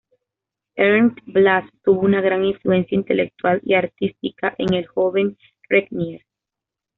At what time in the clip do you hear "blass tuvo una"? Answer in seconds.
1.27-2.21